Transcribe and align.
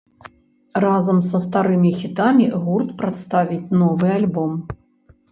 Разам 0.83 1.17
са 1.25 1.41
старымі 1.43 1.91
хітамі 1.99 2.47
гурт 2.63 2.89
прадставіць 3.01 3.73
новы 3.83 4.09
альбом. 4.15 4.57